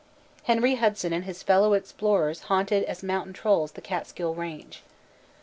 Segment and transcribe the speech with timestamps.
[0.45, 4.81] Henry Hudson and his fellow explorers haunted as mountain trolls the Catskill range.